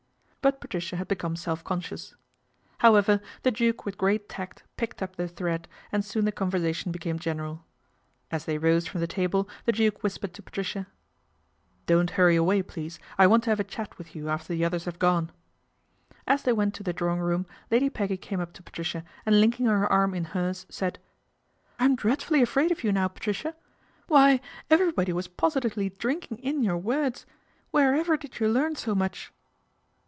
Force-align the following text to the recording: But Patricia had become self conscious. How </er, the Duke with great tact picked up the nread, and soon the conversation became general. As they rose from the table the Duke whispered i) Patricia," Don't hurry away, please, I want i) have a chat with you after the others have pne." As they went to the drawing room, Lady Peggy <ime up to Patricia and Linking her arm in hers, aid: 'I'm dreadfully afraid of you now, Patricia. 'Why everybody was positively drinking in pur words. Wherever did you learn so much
But 0.43 0.59
Patricia 0.59 0.95
had 0.95 1.07
become 1.07 1.35
self 1.35 1.63
conscious. 1.63 2.15
How 2.79 2.93
</er, 2.93 3.21
the 3.43 3.51
Duke 3.51 3.85
with 3.85 3.95
great 3.99 4.27
tact 4.27 4.63
picked 4.75 5.03
up 5.03 5.15
the 5.15 5.25
nread, 5.27 5.65
and 5.91 6.03
soon 6.03 6.25
the 6.25 6.31
conversation 6.31 6.91
became 6.91 7.19
general. 7.19 7.63
As 8.31 8.45
they 8.45 8.57
rose 8.57 8.87
from 8.87 9.01
the 9.01 9.07
table 9.07 9.47
the 9.65 9.71
Duke 9.71 10.01
whispered 10.01 10.31
i) 10.35 10.41
Patricia," 10.41 10.87
Don't 11.85 12.09
hurry 12.17 12.35
away, 12.37 12.63
please, 12.63 12.97
I 13.19 13.27
want 13.27 13.47
i) 13.47 13.51
have 13.51 13.59
a 13.59 13.63
chat 13.63 13.95
with 13.99 14.15
you 14.15 14.29
after 14.29 14.47
the 14.51 14.65
others 14.65 14.85
have 14.85 14.97
pne." 14.97 15.29
As 16.25 16.41
they 16.41 16.53
went 16.53 16.73
to 16.73 16.81
the 16.81 16.91
drawing 16.91 17.19
room, 17.19 17.45
Lady 17.69 17.91
Peggy 17.91 18.19
<ime 18.31 18.39
up 18.41 18.51
to 18.53 18.63
Patricia 18.63 19.03
and 19.27 19.39
Linking 19.39 19.67
her 19.67 19.85
arm 19.91 20.15
in 20.15 20.23
hers, 20.23 20.65
aid: 20.81 20.97
'I'm 21.77 21.95
dreadfully 21.95 22.41
afraid 22.41 22.71
of 22.71 22.83
you 22.83 22.91
now, 22.91 23.07
Patricia. 23.07 23.55
'Why 24.07 24.39
everybody 24.71 25.13
was 25.13 25.27
positively 25.27 25.89
drinking 25.91 26.39
in 26.39 26.65
pur 26.65 26.77
words. 26.77 27.27
Wherever 27.69 28.17
did 28.17 28.39
you 28.39 28.47
learn 28.49 28.75
so 28.75 28.95
much 28.95 29.31